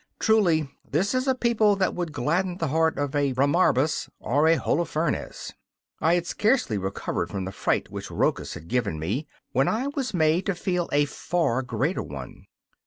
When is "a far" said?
10.91-11.61